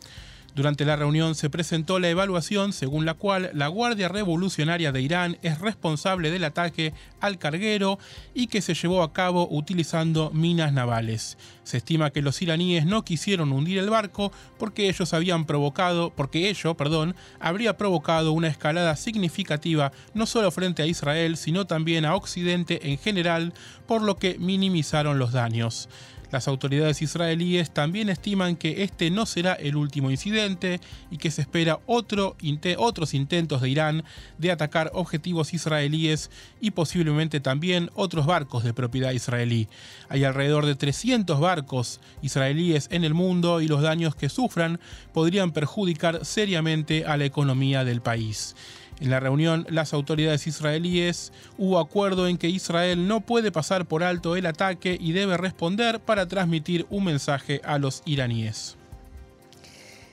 Durante 0.54 0.84
la 0.84 0.94
reunión 0.94 1.34
se 1.34 1.50
presentó 1.50 1.98
la 1.98 2.08
evaluación 2.08 2.72
según 2.72 3.04
la 3.04 3.14
cual 3.14 3.50
la 3.54 3.66
Guardia 3.66 4.06
Revolucionaria 4.06 4.92
de 4.92 5.02
Irán 5.02 5.36
es 5.42 5.58
responsable 5.58 6.30
del 6.30 6.44
ataque 6.44 6.94
al 7.20 7.38
carguero 7.38 7.98
y 8.34 8.46
que 8.46 8.62
se 8.62 8.74
llevó 8.74 9.02
a 9.02 9.12
cabo 9.12 9.48
utilizando 9.50 10.30
minas 10.30 10.72
navales. 10.72 11.38
Se 11.64 11.78
estima 11.78 12.10
que 12.10 12.22
los 12.22 12.40
iraníes 12.40 12.86
no 12.86 13.04
quisieron 13.04 13.50
hundir 13.50 13.78
el 13.78 13.90
barco 13.90 14.30
porque 14.56 14.88
ellos 14.88 15.12
habían 15.12 15.44
provocado, 15.44 16.12
porque 16.14 16.48
ello, 16.48 16.74
perdón, 16.74 17.16
habría 17.40 17.76
provocado 17.76 18.30
una 18.30 18.46
escalada 18.46 18.94
significativa 18.94 19.90
no 20.14 20.24
solo 20.24 20.52
frente 20.52 20.82
a 20.82 20.86
Israel, 20.86 21.36
sino 21.36 21.66
también 21.66 22.04
a 22.04 22.14
Occidente 22.14 22.92
en 22.92 22.98
general, 22.98 23.54
por 23.88 24.02
lo 24.02 24.18
que 24.18 24.38
minimizaron 24.38 25.18
los 25.18 25.32
daños. 25.32 25.88
Las 26.34 26.48
autoridades 26.48 27.00
israelíes 27.00 27.70
también 27.70 28.08
estiman 28.08 28.56
que 28.56 28.82
este 28.82 29.08
no 29.08 29.24
será 29.24 29.52
el 29.52 29.76
último 29.76 30.10
incidente 30.10 30.80
y 31.08 31.18
que 31.18 31.30
se 31.30 31.42
espera 31.42 31.78
otro, 31.86 32.36
otros 32.76 33.14
intentos 33.14 33.60
de 33.62 33.68
Irán 33.68 34.02
de 34.36 34.50
atacar 34.50 34.90
objetivos 34.94 35.54
israelíes 35.54 36.32
y 36.60 36.72
posiblemente 36.72 37.38
también 37.38 37.88
otros 37.94 38.26
barcos 38.26 38.64
de 38.64 38.74
propiedad 38.74 39.12
israelí. 39.12 39.68
Hay 40.08 40.24
alrededor 40.24 40.66
de 40.66 40.74
300 40.74 41.38
barcos 41.38 42.00
israelíes 42.20 42.88
en 42.90 43.04
el 43.04 43.14
mundo 43.14 43.60
y 43.60 43.68
los 43.68 43.82
daños 43.82 44.16
que 44.16 44.28
sufran 44.28 44.80
podrían 45.12 45.52
perjudicar 45.52 46.24
seriamente 46.24 47.04
a 47.04 47.16
la 47.16 47.26
economía 47.26 47.84
del 47.84 48.02
país. 48.02 48.56
En 49.00 49.10
la 49.10 49.20
reunión, 49.20 49.66
las 49.68 49.92
autoridades 49.92 50.46
israelíes 50.46 51.32
hubo 51.58 51.78
acuerdo 51.78 52.28
en 52.28 52.38
que 52.38 52.48
Israel 52.48 53.08
no 53.08 53.20
puede 53.20 53.50
pasar 53.50 53.86
por 53.86 54.04
alto 54.04 54.36
el 54.36 54.46
ataque 54.46 54.96
y 55.00 55.12
debe 55.12 55.36
responder 55.36 56.00
para 56.00 56.28
transmitir 56.28 56.86
un 56.90 57.04
mensaje 57.04 57.60
a 57.64 57.78
los 57.78 58.02
iraníes. 58.06 58.76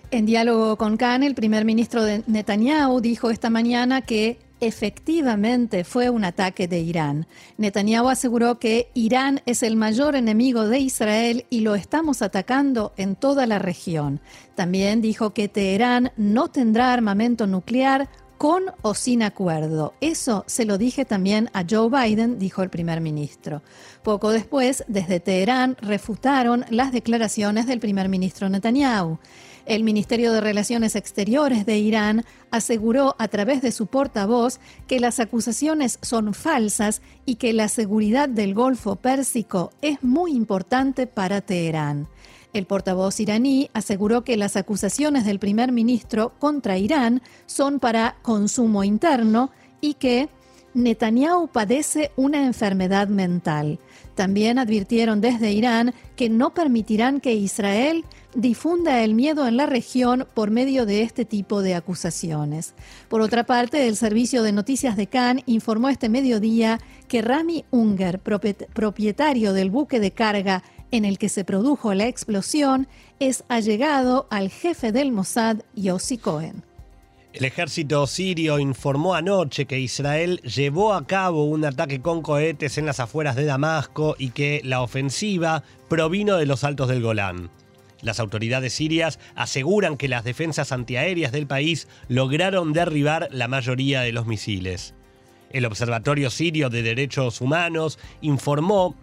En 0.09 0.25
diálogo 0.25 0.75
con 0.77 0.97
Khan, 0.97 1.23
el 1.23 1.35
primer 1.35 1.63
ministro 1.63 2.03
de 2.03 2.23
Netanyahu 2.27 3.00
dijo 3.00 3.29
esta 3.29 3.50
mañana 3.50 4.01
que 4.01 4.39
efectivamente 4.61 5.83
fue 5.83 6.09
un 6.09 6.23
ataque 6.23 6.67
de 6.67 6.79
Irán. 6.79 7.27
Netanyahu 7.57 8.09
aseguró 8.09 8.59
que 8.59 8.89
Irán 8.93 9.41
es 9.45 9.63
el 9.63 9.75
mayor 9.75 10.15
enemigo 10.15 10.67
de 10.67 10.79
Israel 10.79 11.45
y 11.50 11.61
lo 11.61 11.75
estamos 11.75 12.21
atacando 12.21 12.93
en 12.97 13.15
toda 13.15 13.47
la 13.47 13.57
región. 13.57 14.21
También 14.55 15.01
dijo 15.01 15.33
que 15.33 15.47
Teherán 15.47 16.11
no 16.15 16.50
tendrá 16.50 16.93
armamento 16.93 17.47
nuclear 17.47 18.09
con 18.41 18.63
o 18.81 18.95
sin 18.95 19.21
acuerdo. 19.21 19.93
Eso 20.01 20.45
se 20.48 20.65
lo 20.65 20.79
dije 20.79 21.05
también 21.05 21.51
a 21.53 21.63
Joe 21.69 21.91
Biden, 21.91 22.39
dijo 22.39 22.63
el 22.63 22.71
primer 22.71 23.00
ministro. 23.00 23.62
Poco 24.01 24.31
después, 24.31 24.83
desde 24.88 25.19
Teherán 25.19 25.77
refutaron 25.79 26.65
las 26.71 26.91
declaraciones 26.91 27.67
del 27.67 27.79
primer 27.79 28.10
ministro 28.10 28.50
Netanyahu. 28.50 29.19
El 29.67 29.83
Ministerio 29.83 30.33
de 30.33 30.41
Relaciones 30.41 30.95
Exteriores 30.95 31.67
de 31.67 31.77
Irán 31.77 32.25
aseguró 32.50 33.15
a 33.19 33.27
través 33.27 33.62
de 33.62 33.71
su 33.71 33.86
portavoz 33.86 34.60
que 34.88 35.00
las 35.00 35.19
acusaciones 35.19 36.00
son 36.01 36.33
falsas 36.33 37.03
y 37.27 37.36
que 37.36 37.53
la 37.53 37.67
seguridad 37.67 38.27
del 38.27 38.55
Golfo 38.55 38.95
Pérsico 38.95 39.71
es 39.83 40.01
muy 40.01 40.31
importante 40.31 41.05
para 41.05 41.41
Teherán. 41.41 42.07
El 42.53 42.65
portavoz 42.65 43.20
iraní 43.20 43.70
aseguró 43.74 44.24
que 44.24 44.38
las 44.38 44.58
acusaciones 44.58 45.25
del 45.25 45.39
primer 45.39 45.72
ministro 45.72 46.34
contra 46.38 46.77
Irán 46.77 47.22
son 47.46 47.79
para 47.79 48.17
consumo 48.22 48.84
interno 48.84 49.51
y 49.79 49.93
que 49.93 50.29
Netanyahu 50.74 51.50
padece 51.50 52.12
una 52.15 52.46
enfermedad 52.46 53.08
mental. 53.08 53.79
También 54.15 54.60
advirtieron 54.60 55.20
desde 55.20 55.51
Irán 55.51 55.93
que 56.15 56.29
no 56.29 56.53
permitirán 56.53 57.20
que 57.20 57.34
Israel 57.34 58.05
difunda 58.36 59.03
el 59.03 59.13
miedo 59.13 59.48
en 59.48 59.58
la 59.58 59.65
región 59.65 60.27
por 60.34 60.51
medio 60.51 60.86
de 60.86 61.01
este 61.01 61.25
tipo 61.25 61.62
de 61.62 61.75
acusaciones. 61.75 62.74
Por 63.10 63.22
otra 63.22 63.46
parte, 63.46 63.88
el 63.88 63.98
servicio 63.98 64.43
de 64.43 64.53
noticias 64.53 64.96
de 64.96 65.08
Cannes 65.08 65.43
informó 65.46 65.89
este 65.89 66.08
mediodía 66.08 66.79
que 67.08 67.22
Rami 67.22 67.65
Unger, 67.72 68.20
propietario 68.20 69.53
del 69.53 69.72
buque 69.72 70.00
de 70.00 70.12
carga 70.12 70.63
en 70.91 71.05
el 71.05 71.17
que 71.17 71.29
se 71.29 71.43
produjo 71.43 71.93
la 71.93 72.07
explosión, 72.07 72.88
es 73.19 73.43
allegado 73.48 74.27
al 74.29 74.50
jefe 74.50 74.91
del 74.91 75.12
Mossad, 75.12 75.57
Yossi 75.75 76.17
Cohen. 76.17 76.63
El 77.33 77.45
ejército 77.45 78.05
sirio 78.07 78.60
informó 78.60 79.15
anoche 79.15 79.65
que 79.65 79.79
Israel 79.79 80.41
llevó 80.41 80.93
a 80.93 81.07
cabo 81.07 81.45
un 81.45 81.63
ataque 81.63 82.01
con 82.01 82.21
cohetes 82.21 82.77
en 82.77 82.86
las 82.86 83.00
afueras 83.00 83.38
de 83.38 83.45
Damasco 83.45 84.15
y 84.19 84.31
que 84.31 84.60
la 84.65 84.81
ofensiva 84.81 85.63
provino 85.88 86.36
de 86.36 86.45
los 86.45 86.65
altos 86.65 86.89
del 86.89 87.01
Golán. 87.01 87.50
Las 88.01 88.19
autoridades 88.19 88.74
sirias 88.74 89.17
aseguran 89.36 89.95
que 89.95 90.10
las 90.10 90.25
defensas 90.25 90.74
antiaéreas 90.74 91.31
del 91.31 91.48
país 91.48 91.88
lograron 92.10 92.74
derribar 92.74 93.29
la 93.31 93.48
mayoría 93.48 94.01
de 94.01 94.12
los 94.12 94.25
misiles. 94.25 94.93
El 95.51 95.65
Observatorio 95.65 96.29
Sirio 96.29 96.69
de 96.69 96.81
Derechos 96.81 97.39
Humanos 97.39 98.00
informó 98.21 98.95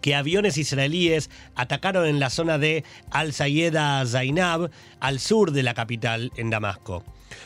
que 0.00 0.14
aviones 0.14 0.58
israelíes 0.58 1.30
atacaron 1.54 2.06
en 2.06 2.20
la 2.20 2.30
zona 2.30 2.58
de 2.58 2.84
Al-Sayeda 3.10 4.04
Zainab, 4.06 4.70
al 5.00 5.20
sur 5.20 5.52
de 5.52 5.62
la 5.62 5.74
capital, 5.74 6.32
en 6.36 6.50
Damasco. 6.50 7.04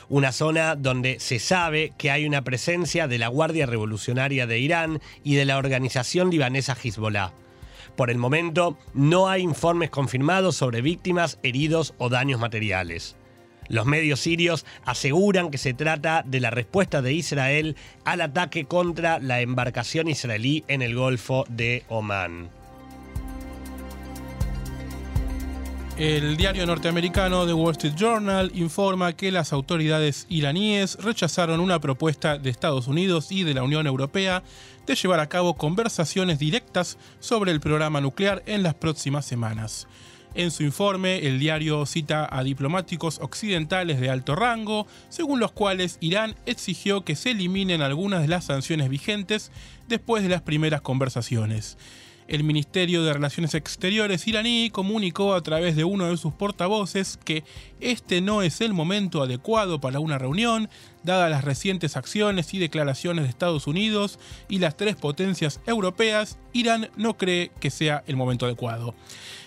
Una 0.09 0.31
zona 0.31 0.75
donde 0.75 1.19
se 1.19 1.39
sabe 1.39 1.93
que 1.97 2.11
hay 2.11 2.25
una 2.25 2.43
presencia 2.43 3.07
de 3.07 3.17
la 3.17 3.27
Guardia 3.27 3.65
Revolucionaria 3.65 4.47
de 4.47 4.59
Irán 4.59 5.01
y 5.23 5.35
de 5.35 5.45
la 5.45 5.57
organización 5.57 6.29
libanesa 6.29 6.75
Hezbollah. 6.81 7.33
Por 7.95 8.09
el 8.09 8.17
momento, 8.17 8.77
no 8.93 9.29
hay 9.29 9.41
informes 9.41 9.89
confirmados 9.89 10.57
sobre 10.57 10.81
víctimas, 10.81 11.39
heridos 11.43 11.93
o 11.97 12.09
daños 12.09 12.39
materiales. 12.39 13.15
Los 13.67 13.85
medios 13.85 14.19
sirios 14.19 14.65
aseguran 14.85 15.51
que 15.51 15.57
se 15.57 15.73
trata 15.73 16.23
de 16.25 16.39
la 16.39 16.51
respuesta 16.51 17.01
de 17.01 17.13
Israel 17.13 17.75
al 18.03 18.21
ataque 18.21 18.65
contra 18.65 19.19
la 19.19 19.41
embarcación 19.41 20.07
israelí 20.07 20.63
en 20.67 20.81
el 20.81 20.95
Golfo 20.95 21.45
de 21.49 21.83
Omán. 21.89 22.49
El 25.97 26.35
diario 26.35 26.65
norteamericano 26.65 27.45
The 27.45 27.53
Wall 27.53 27.71
Street 27.71 27.95
Journal 27.95 28.51
informa 28.53 29.13
que 29.13 29.31
las 29.31 29.53
autoridades 29.53 30.25
iraníes 30.27 30.97
rechazaron 31.01 31.61
una 31.61 31.79
propuesta 31.79 32.37
de 32.37 32.49
Estados 32.49 32.87
Unidos 32.87 33.31
y 33.31 33.43
de 33.43 33.53
la 33.53 33.63
Unión 33.63 33.87
Europea 33.87 34.43
de 34.85 34.95
llevar 34.95 35.21
a 35.21 35.29
cabo 35.29 35.53
conversaciones 35.53 36.37
directas 36.37 36.97
sobre 37.21 37.53
el 37.53 37.61
programa 37.61 38.01
nuclear 38.01 38.43
en 38.45 38.61
las 38.61 38.73
próximas 38.73 39.25
semanas. 39.25 39.87
En 40.35 40.51
su 40.51 40.63
informe, 40.63 41.27
el 41.27 41.39
diario 41.39 41.85
cita 41.85 42.27
a 42.29 42.43
diplomáticos 42.43 43.19
occidentales 43.21 44.01
de 44.01 44.09
alto 44.09 44.35
rango, 44.35 44.85
según 45.07 45.39
los 45.39 45.53
cuales 45.53 45.97
Irán 46.01 46.35
exigió 46.45 47.05
que 47.05 47.15
se 47.15 47.31
eliminen 47.31 47.81
algunas 47.81 48.21
de 48.21 48.27
las 48.27 48.43
sanciones 48.43 48.89
vigentes 48.89 49.49
después 49.87 50.23
de 50.23 50.29
las 50.29 50.41
primeras 50.41 50.81
conversaciones. 50.81 51.77
El 52.27 52.43
Ministerio 52.43 53.03
de 53.03 53.13
Relaciones 53.13 53.53
Exteriores 53.53 54.27
iraní 54.27 54.71
comunicó 54.71 55.35
a 55.35 55.41
través 55.41 55.77
de 55.77 55.85
uno 55.85 56.07
de 56.07 56.17
sus 56.17 56.33
portavoces 56.33 57.17
que 57.23 57.45
este 57.79 58.19
no 58.19 58.41
es 58.41 58.59
el 58.59 58.73
momento 58.73 59.23
adecuado 59.23 59.79
para 59.79 60.01
una 60.01 60.17
reunión, 60.17 60.67
dadas 61.05 61.29
las 61.29 61.45
recientes 61.45 61.95
acciones 61.95 62.53
y 62.53 62.59
declaraciones 62.59 63.23
de 63.23 63.29
Estados 63.29 63.67
Unidos 63.67 64.19
y 64.49 64.59
las 64.59 64.75
tres 64.75 64.95
potencias 64.95 65.61
europeas, 65.65 66.37
Irán 66.51 66.89
no 66.97 67.15
cree 67.15 67.51
que 67.59 67.69
sea 67.69 68.03
el 68.07 68.15
momento 68.15 68.45
adecuado. 68.45 68.95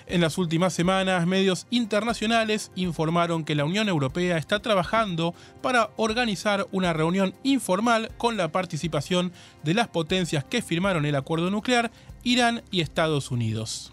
En 0.06 0.22
las 0.22 0.38
últimas 0.38 0.72
semanas, 0.72 1.26
medios 1.26 1.66
internacionales 1.68 2.70
informaron 2.76 3.44
que 3.44 3.54
la 3.54 3.66
Unión 3.66 3.90
Europea 3.90 4.38
está 4.38 4.60
trabajando 4.60 5.34
para 5.60 5.90
organizar 5.96 6.66
una 6.72 6.94
reunión 6.94 7.34
informal 7.42 8.10
con 8.16 8.38
la 8.38 8.50
participación 8.50 9.32
de 9.64 9.74
las 9.74 9.88
potencias 9.88 10.44
que 10.44 10.62
firmaron 10.62 11.04
el 11.04 11.14
acuerdo 11.14 11.50
nuclear, 11.50 11.90
Irán 12.22 12.62
y 12.70 12.80
Estados 12.80 13.30
Unidos. 13.30 13.92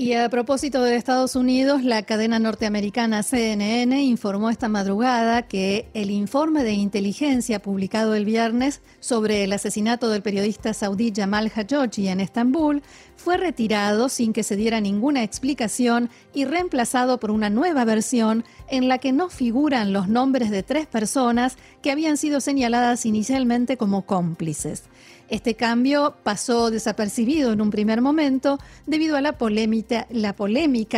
Y 0.00 0.12
a 0.12 0.28
propósito 0.28 0.80
de 0.82 0.94
Estados 0.94 1.34
Unidos, 1.34 1.82
la 1.82 2.04
cadena 2.04 2.38
norteamericana 2.38 3.24
CNN 3.24 4.00
informó 4.00 4.48
esta 4.48 4.68
madrugada 4.68 5.42
que 5.42 5.88
el 5.92 6.12
informe 6.12 6.62
de 6.62 6.74
inteligencia 6.74 7.60
publicado 7.60 8.14
el 8.14 8.24
viernes 8.24 8.80
sobre 9.00 9.42
el 9.42 9.52
asesinato 9.52 10.08
del 10.08 10.22
periodista 10.22 10.72
saudí 10.72 11.12
Jamal 11.12 11.50
Khashoggi 11.50 12.06
en 12.06 12.20
Estambul 12.20 12.84
fue 13.16 13.38
retirado 13.38 14.08
sin 14.08 14.32
que 14.32 14.44
se 14.44 14.54
diera 14.54 14.80
ninguna 14.80 15.24
explicación 15.24 16.10
y 16.32 16.44
reemplazado 16.44 17.18
por 17.18 17.32
una 17.32 17.50
nueva 17.50 17.84
versión 17.84 18.44
en 18.68 18.86
la 18.86 18.98
que 18.98 19.10
no 19.10 19.28
figuran 19.28 19.92
los 19.92 20.06
nombres 20.06 20.52
de 20.52 20.62
tres 20.62 20.86
personas 20.86 21.56
que 21.82 21.90
habían 21.90 22.18
sido 22.18 22.40
señaladas 22.40 23.04
inicialmente 23.04 23.76
como 23.76 24.06
cómplices. 24.06 24.84
Este 25.28 25.54
cambio 25.54 26.16
pasó 26.22 26.70
desapercibido 26.70 27.52
en 27.52 27.60
un 27.60 27.70
primer 27.70 28.00
momento 28.00 28.58
debido 28.86 29.16
a 29.16 29.20
la 29.20 29.36
polémica, 29.36 30.06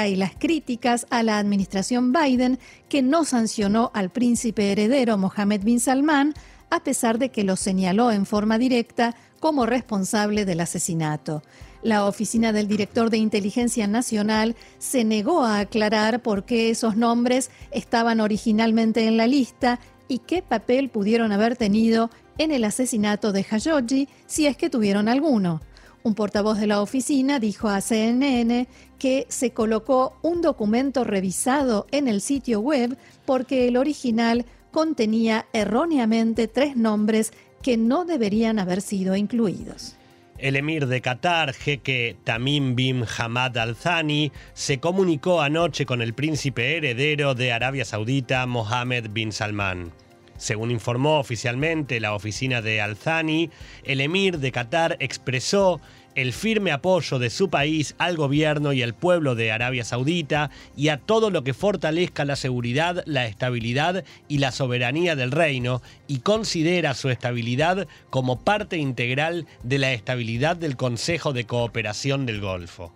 y 0.08 0.16
las 0.16 0.34
críticas 0.36 1.06
a 1.10 1.24
la 1.24 1.38
administración 1.38 2.12
Biden 2.12 2.60
que 2.88 3.02
no 3.02 3.24
sancionó 3.24 3.90
al 3.92 4.10
príncipe 4.10 4.70
heredero 4.70 5.18
Mohammed 5.18 5.64
bin 5.64 5.80
Salman 5.80 6.34
a 6.70 6.84
pesar 6.84 7.18
de 7.18 7.30
que 7.30 7.42
lo 7.42 7.56
señaló 7.56 8.12
en 8.12 8.24
forma 8.24 8.56
directa 8.56 9.16
como 9.40 9.66
responsable 9.66 10.44
del 10.44 10.60
asesinato. 10.60 11.42
La 11.82 12.04
oficina 12.04 12.52
del 12.52 12.68
director 12.68 13.10
de 13.10 13.16
Inteligencia 13.16 13.88
Nacional 13.88 14.54
se 14.78 15.02
negó 15.02 15.42
a 15.42 15.58
aclarar 15.58 16.22
por 16.22 16.44
qué 16.44 16.70
esos 16.70 16.96
nombres 16.96 17.50
estaban 17.72 18.20
originalmente 18.20 19.06
en 19.06 19.16
la 19.16 19.26
lista 19.26 19.80
y 20.06 20.18
qué 20.18 20.42
papel 20.42 20.90
pudieron 20.90 21.32
haber 21.32 21.56
tenido 21.56 22.10
en 22.40 22.52
el 22.52 22.64
asesinato 22.64 23.32
de 23.32 23.44
Khashoggi, 23.44 24.08
si 24.26 24.46
es 24.46 24.56
que 24.56 24.70
tuvieron 24.70 25.08
alguno. 25.08 25.60
Un 26.02 26.14
portavoz 26.14 26.58
de 26.58 26.66
la 26.66 26.80
oficina 26.80 27.38
dijo 27.38 27.68
a 27.68 27.82
CNN 27.82 28.66
que 28.98 29.26
se 29.28 29.50
colocó 29.50 30.18
un 30.22 30.40
documento 30.40 31.04
revisado 31.04 31.86
en 31.90 32.08
el 32.08 32.22
sitio 32.22 32.60
web 32.60 32.96
porque 33.26 33.68
el 33.68 33.76
original 33.76 34.46
contenía 34.70 35.44
erróneamente 35.52 36.48
tres 36.48 36.76
nombres 36.76 37.34
que 37.62 37.76
no 37.76 38.06
deberían 38.06 38.58
haber 38.58 38.80
sido 38.80 39.16
incluidos. 39.16 39.96
El 40.38 40.56
emir 40.56 40.86
de 40.86 41.02
Qatar, 41.02 41.52
jeque 41.52 42.16
Tamim 42.24 42.74
bin 42.74 43.04
Hamad 43.18 43.58
Al 43.58 43.76
Thani, 43.76 44.32
se 44.54 44.80
comunicó 44.80 45.42
anoche 45.42 45.84
con 45.84 46.00
el 46.00 46.14
príncipe 46.14 46.78
heredero 46.78 47.34
de 47.34 47.52
Arabia 47.52 47.84
Saudita, 47.84 48.46
Mohammed 48.46 49.10
bin 49.10 49.30
Salman. 49.30 49.92
Según 50.40 50.70
informó 50.70 51.18
oficialmente 51.18 52.00
la 52.00 52.14
oficina 52.14 52.62
de 52.62 52.80
Al 52.80 52.96
Thani, 52.96 53.50
el 53.84 54.00
emir 54.00 54.38
de 54.38 54.50
Qatar 54.50 54.96
expresó 54.98 55.82
el 56.14 56.32
firme 56.32 56.72
apoyo 56.72 57.18
de 57.18 57.28
su 57.28 57.50
país 57.50 57.94
al 57.98 58.16
gobierno 58.16 58.72
y 58.72 58.82
al 58.82 58.94
pueblo 58.94 59.34
de 59.34 59.52
Arabia 59.52 59.84
Saudita 59.84 60.50
y 60.78 60.88
a 60.88 60.96
todo 60.96 61.28
lo 61.28 61.44
que 61.44 61.52
fortalezca 61.52 62.24
la 62.24 62.36
seguridad, 62.36 63.02
la 63.04 63.26
estabilidad 63.26 64.02
y 64.28 64.38
la 64.38 64.50
soberanía 64.50 65.14
del 65.14 65.30
reino 65.30 65.82
y 66.08 66.20
considera 66.20 66.94
su 66.94 67.10
estabilidad 67.10 67.86
como 68.08 68.40
parte 68.40 68.78
integral 68.78 69.46
de 69.62 69.78
la 69.78 69.92
estabilidad 69.92 70.56
del 70.56 70.78
Consejo 70.78 71.34
de 71.34 71.44
Cooperación 71.44 72.24
del 72.24 72.40
Golfo. 72.40 72.94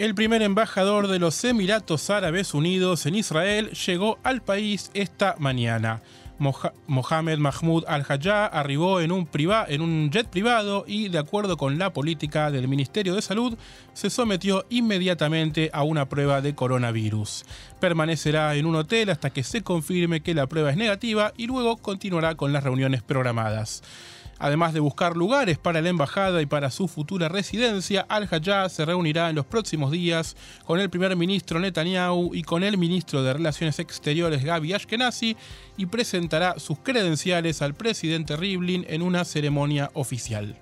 El 0.00 0.14
primer 0.14 0.40
embajador 0.40 1.08
de 1.08 1.18
los 1.18 1.44
Emiratos 1.44 2.08
Árabes 2.08 2.54
Unidos 2.54 3.04
en 3.04 3.16
Israel 3.16 3.72
llegó 3.72 4.18
al 4.22 4.40
país 4.40 4.90
esta 4.94 5.34
mañana. 5.38 6.00
Mohamed 6.86 7.36
Mahmoud 7.36 7.84
Al-Hajjah 7.86 8.46
arribó 8.46 9.02
en 9.02 9.12
un, 9.12 9.28
en 9.68 9.82
un 9.82 10.10
jet 10.10 10.26
privado 10.26 10.84
y, 10.86 11.10
de 11.10 11.18
acuerdo 11.18 11.58
con 11.58 11.78
la 11.78 11.92
política 11.92 12.50
del 12.50 12.66
Ministerio 12.66 13.14
de 13.14 13.20
Salud, 13.20 13.58
se 13.92 14.08
sometió 14.08 14.64
inmediatamente 14.70 15.68
a 15.74 15.82
una 15.82 16.08
prueba 16.08 16.40
de 16.40 16.54
coronavirus. 16.54 17.44
Permanecerá 17.78 18.54
en 18.54 18.64
un 18.64 18.76
hotel 18.76 19.10
hasta 19.10 19.28
que 19.28 19.42
se 19.42 19.60
confirme 19.60 20.22
que 20.22 20.32
la 20.32 20.46
prueba 20.46 20.70
es 20.70 20.78
negativa 20.78 21.34
y 21.36 21.46
luego 21.46 21.76
continuará 21.76 22.36
con 22.36 22.54
las 22.54 22.64
reuniones 22.64 23.02
programadas. 23.02 23.82
Además 24.40 24.72
de 24.72 24.80
buscar 24.80 25.18
lugares 25.18 25.58
para 25.58 25.82
la 25.82 25.90
embajada 25.90 26.40
y 26.40 26.46
para 26.46 26.70
su 26.70 26.88
futura 26.88 27.28
residencia, 27.28 28.06
Al-Hajjah 28.08 28.70
se 28.70 28.86
reunirá 28.86 29.28
en 29.28 29.36
los 29.36 29.44
próximos 29.44 29.90
días 29.90 30.34
con 30.64 30.80
el 30.80 30.88
primer 30.88 31.14
ministro 31.14 31.60
Netanyahu 31.60 32.34
y 32.34 32.42
con 32.42 32.64
el 32.64 32.78
ministro 32.78 33.22
de 33.22 33.34
Relaciones 33.34 33.78
Exteriores 33.78 34.42
Gaby 34.42 34.72
Ashkenazi 34.72 35.36
y 35.76 35.86
presentará 35.86 36.58
sus 36.58 36.78
credenciales 36.78 37.60
al 37.60 37.74
presidente 37.74 38.34
Rivlin 38.34 38.86
en 38.88 39.02
una 39.02 39.26
ceremonia 39.26 39.90
oficial. 39.92 40.56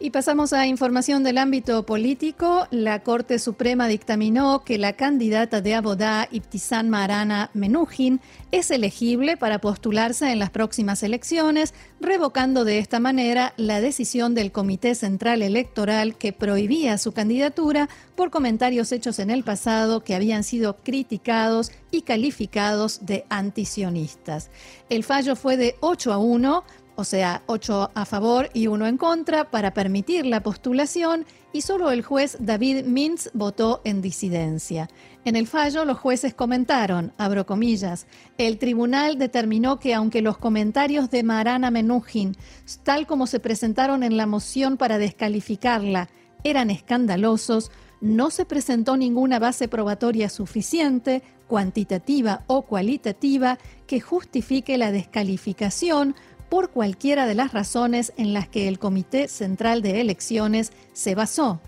Y 0.00 0.10
pasamos 0.10 0.52
a 0.52 0.66
información 0.66 1.22
del 1.22 1.38
ámbito 1.38 1.86
político. 1.86 2.66
La 2.72 3.04
Corte 3.04 3.38
Suprema 3.38 3.86
dictaminó 3.86 4.64
que 4.64 4.76
la 4.76 4.94
candidata 4.94 5.60
de 5.60 5.74
Abodá, 5.74 6.28
Ibtisán 6.32 6.90
Marana 6.90 7.50
Menuhin, 7.54 8.20
es 8.50 8.72
elegible 8.72 9.36
para 9.36 9.60
postularse 9.60 10.32
en 10.32 10.40
las 10.40 10.50
próximas 10.50 11.04
elecciones, 11.04 11.74
revocando 12.00 12.64
de 12.64 12.78
esta 12.78 12.98
manera 12.98 13.54
la 13.56 13.80
decisión 13.80 14.34
del 14.34 14.50
Comité 14.50 14.96
Central 14.96 15.42
Electoral 15.42 16.16
que 16.16 16.32
prohibía 16.32 16.98
su 16.98 17.12
candidatura 17.12 17.88
por 18.16 18.30
comentarios 18.30 18.90
hechos 18.90 19.20
en 19.20 19.30
el 19.30 19.44
pasado 19.44 20.02
que 20.02 20.16
habían 20.16 20.42
sido 20.42 20.76
criticados 20.82 21.70
y 21.92 22.02
calificados 22.02 23.06
de 23.06 23.24
antisionistas. 23.28 24.50
El 24.90 25.04
fallo 25.04 25.36
fue 25.36 25.56
de 25.56 25.76
8 25.80 26.12
a 26.12 26.18
1 26.18 26.64
o 26.96 27.04
sea, 27.04 27.42
ocho 27.46 27.90
a 27.94 28.04
favor 28.04 28.50
y 28.54 28.66
uno 28.66 28.86
en 28.86 28.96
contra, 28.96 29.50
para 29.50 29.72
permitir 29.72 30.26
la 30.26 30.42
postulación 30.42 31.26
y 31.52 31.62
solo 31.62 31.90
el 31.90 32.02
juez 32.02 32.36
David 32.40 32.84
Mintz 32.84 33.30
votó 33.32 33.80
en 33.84 34.00
disidencia. 34.02 34.88
En 35.24 35.36
el 35.36 35.46
fallo, 35.46 35.84
los 35.84 35.98
jueces 35.98 36.34
comentaron, 36.34 37.12
abro 37.16 37.46
comillas, 37.46 38.06
el 38.38 38.58
tribunal 38.58 39.18
determinó 39.18 39.78
que 39.78 39.94
aunque 39.94 40.22
los 40.22 40.38
comentarios 40.38 41.10
de 41.10 41.22
Marana 41.22 41.70
Menuhin, 41.70 42.36
tal 42.82 43.06
como 43.06 43.26
se 43.26 43.40
presentaron 43.40 44.02
en 44.02 44.16
la 44.16 44.26
moción 44.26 44.76
para 44.76 44.98
descalificarla, 44.98 46.08
eran 46.42 46.70
escandalosos, 46.70 47.70
no 48.00 48.30
se 48.30 48.44
presentó 48.44 48.98
ninguna 48.98 49.38
base 49.38 49.66
probatoria 49.66 50.28
suficiente, 50.28 51.22
cuantitativa 51.46 52.42
o 52.46 52.62
cualitativa, 52.62 53.58
que 53.86 54.00
justifique 54.00 54.76
la 54.76 54.92
descalificación 54.92 56.14
por 56.54 56.70
cualquiera 56.70 57.26
de 57.26 57.34
las 57.34 57.52
razones 57.52 58.12
en 58.16 58.32
las 58.32 58.46
que 58.46 58.68
el 58.68 58.78
Comité 58.78 59.26
Central 59.26 59.82
de 59.82 60.00
Elecciones 60.00 60.70
se 60.92 61.16
basó. 61.16 61.60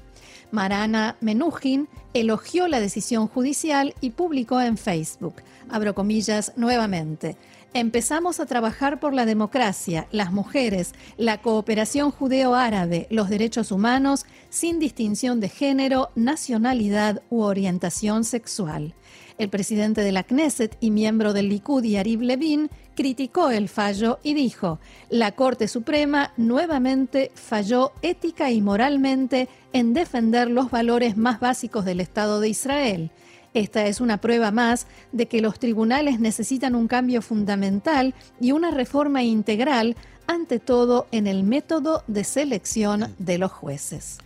Marana 0.53 1.17
Menuhin 1.21 1.89
elogió 2.15 2.69
la 2.69 2.79
decisión 2.79 3.27
judicial 3.27 3.97
y 4.01 4.11
publicó 4.11 4.61
en 4.61 4.79
Facebook, 4.79 5.43
abro 5.69 5.97
comillas 5.97 6.53
nuevamente, 6.55 7.37
empezamos 7.75 8.39
a 8.39 8.47
trabajar 8.47 9.01
por 9.01 9.13
la 9.13 9.27
democracia, 9.27 10.07
las 10.13 10.33
mujeres, 10.33 10.93
la 11.17 11.43
cooperación 11.43 12.13
judeo-árabe, 12.13 13.09
los 13.11 13.29
derechos 13.29 13.73
humanos, 13.73 14.25
sin 14.51 14.79
distinción 14.79 15.41
de 15.41 15.49
género, 15.49 16.11
nacionalidad 16.15 17.23
u 17.29 17.41
orientación 17.41 18.23
sexual. 18.23 18.95
El 19.37 19.51
presidente 19.51 20.01
de 20.03 20.13
la 20.13 20.23
Knesset 20.23 20.79
y 20.81 20.93
miembro 20.93 21.33
del 21.33 21.49
Likud, 21.49 21.85
Yariv 21.85 22.23
Levin, 22.23 22.71
criticó 22.97 23.51
el 23.51 23.69
fallo 23.69 24.19
y 24.25 24.35
dijo, 24.35 24.81
la 25.11 25.33
Corte 25.33 25.69
Suprema 25.69 26.33
nuevamente 26.37 27.31
falló 27.35 27.93
ética 28.03 28.51
y 28.51 28.61
moralmente 28.61 29.49
en 29.73 29.93
defender 29.95 30.51
los 30.51 30.73
valores 30.73 31.17
más 31.17 31.39
básicos 31.39 31.85
del 31.85 32.01
Estado 32.01 32.41
de 32.41 32.49
Israel. 32.49 33.11
Esta 33.55 33.87
es 33.87 34.01
una 34.01 34.21
prueba 34.21 34.51
más 34.51 34.87
de 35.13 35.27
que 35.27 35.41
los 35.41 35.59
tribunales 35.59 36.19
necesitan 36.19 36.75
un 36.75 36.89
cambio 36.89 37.23
fundamental 37.23 38.15
y 38.41 38.53
una 38.53 38.71
reforma 38.71 39.23
integral, 39.23 39.97
ante 40.27 40.59
todo 40.59 41.07
en 41.13 41.29
el 41.29 41.45
método 41.45 42.03
de 42.09 42.25
selección 42.25 43.15
de 43.19 43.39
los 43.39 43.53
jueces. 43.53 44.19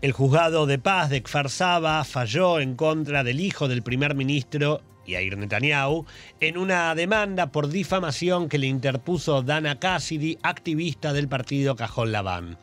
El 0.00 0.12
juzgado 0.12 0.66
de 0.66 0.78
paz 0.78 1.10
de 1.10 1.22
Kfar 1.22 1.48
falló 2.04 2.60
en 2.60 2.76
contra 2.76 3.24
del 3.24 3.40
hijo 3.40 3.68
del 3.68 3.82
primer 3.82 4.14
ministro 4.14 4.80
Yair 5.06 5.36
Netanyahu 5.36 6.06
en 6.40 6.58
una 6.58 6.94
demanda 6.94 7.52
por 7.52 7.68
difamación 7.68 8.48
que 8.48 8.58
le 8.58 8.66
interpuso 8.66 9.42
Dana 9.42 9.78
Cassidy, 9.78 10.38
activista 10.42 11.12
del 11.12 11.28
partido 11.28 11.76
Cajón 11.76 12.12
Labán. 12.12 12.58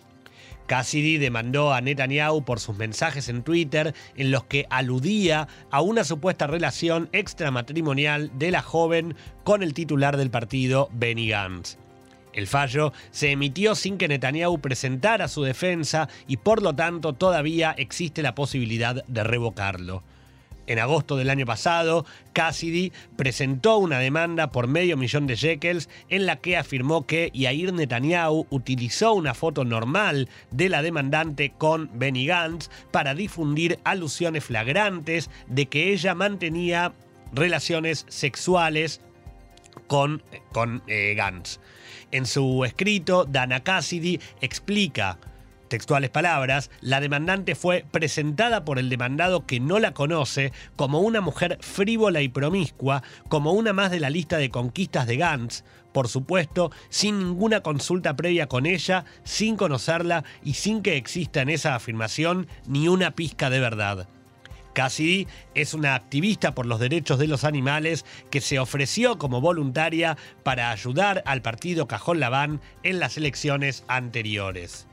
Cassidy 0.68 1.18
demandó 1.18 1.74
a 1.74 1.82
Netanyahu 1.82 2.46
por 2.46 2.62
sus 2.62 2.78
mensajes 2.78 3.28
en 3.28 3.44
Twitter 3.44 3.94
en 4.16 4.32
los 4.32 4.46
que 4.46 4.68
aludía 4.70 5.50
a 5.70 5.82
una 5.82 6.06
supuesta 6.06 6.48
relación 6.48 7.10
extramatrimonial 7.12 8.32
de 8.40 8.52
la 8.52 8.62
joven 8.62 9.16
con 9.44 9.64
el 9.64 9.74
titular 9.74 10.16
del 10.16 10.30
partido, 10.30 10.90
Benny 10.94 11.28
Gantz. 11.28 11.78
El 12.34 12.48
fallo 12.48 12.94
se 13.12 13.32
emitió 13.32 13.76
sin 13.76 13.98
que 13.98 14.08
Netanyahu 14.08 14.62
presentara 14.62 15.28
su 15.28 15.44
defensa 15.44 16.08
y 16.28 16.38
por 16.38 16.62
lo 16.62 16.74
tanto 16.74 17.12
todavía 17.14 17.76
existe 17.78 18.22
la 18.22 18.36
posibilidad 18.36 19.04
de 19.06 19.24
revocarlo. 19.26 20.04
En 20.68 20.80
agosto 20.80 21.18
del 21.18 21.30
año 21.30 21.46
pasado, 21.46 22.06
Cassidy 22.34 22.92
presentó 23.18 23.78
una 23.78 24.00
demanda 24.00 24.52
por 24.52 24.68
medio 24.68 24.96
millón 24.96 25.28
de 25.28 25.36
shekels 25.36 25.90
en 26.10 26.26
la 26.26 26.38
que 26.38 26.58
afirmó 26.58 27.06
que 27.06 27.32
Yair 27.34 27.74
Netanyahu 27.74 28.48
utilizó 28.50 29.14
una 29.14 29.34
foto 29.34 29.66
normal 29.66 30.30
de 30.52 30.70
la 30.70 30.82
demandante 30.82 31.54
con 31.58 31.90
Benny 31.94 32.26
Gantz 32.26 32.70
para 32.92 33.16
difundir 33.16 33.80
alusiones 33.84 34.46
flagrantes 34.46 35.30
de 35.48 35.66
que 35.66 35.92
ella 35.94 36.16
mantenía 36.16 36.94
relaciones 37.34 38.06
sexuales 38.08 39.02
con, 39.88 40.22
con 40.52 40.84
eh, 40.88 41.16
Gantz. 41.16 41.60
En 42.12 42.26
su 42.26 42.64
escrito, 42.66 43.26
Dana 43.26 43.64
Cassidy 43.64 44.20
explica 44.42 45.18
textuales 45.72 46.10
palabras, 46.10 46.70
la 46.82 47.00
demandante 47.00 47.56
fue 47.56 47.86
presentada 47.90 48.66
por 48.66 48.78
el 48.78 48.90
demandado 48.90 49.46
que 49.46 49.62
no 49.62 49.80
la 49.80 49.94
conoce 49.94 50.52
como 50.76 51.00
una 51.00 51.22
mujer 51.22 51.58
frívola 51.62 52.22
y 52.22 52.28
promiscua, 52.28 53.04
como 53.30 53.54
una 53.54 53.72
más 53.72 53.90
de 53.90 54.02
la 54.02 54.10
lista 54.10 54.38
de 54.38 54.50
conquistas 54.50 55.08
de 55.08 55.16
Gantz, 55.16 55.64
por 55.94 56.10
supuesto, 56.10 56.74
sin 56.90 57.20
ninguna 57.20 57.62
consulta 57.62 58.18
previa 58.18 58.48
con 58.48 58.66
ella, 58.66 59.06
sin 59.24 59.56
conocerla 59.56 60.26
y 60.44 60.56
sin 60.56 60.82
que 60.82 60.98
exista 60.98 61.42
en 61.42 61.50
esa 61.50 61.74
afirmación 61.74 62.48
ni 62.68 62.90
una 62.90 63.12
pizca 63.12 63.50
de 63.50 63.62
verdad. 63.62 64.10
Cassidy 64.74 65.26
es 65.56 65.74
una 65.74 65.96
activista 65.96 66.54
por 66.54 66.66
los 66.66 66.82
derechos 66.82 67.18
de 67.18 67.28
los 67.28 67.46
animales 67.46 68.06
que 68.30 68.42
se 68.42 68.60
ofreció 68.60 69.18
como 69.18 69.40
voluntaria 69.40 70.18
para 70.44 70.72
ayudar 70.72 71.24
al 71.26 71.42
partido 71.42 71.88
Cajón 71.88 72.20
Labán 72.20 72.60
en 72.84 73.00
las 73.00 73.16
elecciones 73.16 73.86
anteriores. 73.88 74.88